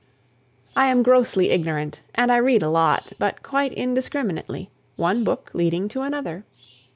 [0.75, 5.87] I am grossly ignorant and I read a lot, but quite indiscriminately, one book leading
[5.89, 6.43] to another.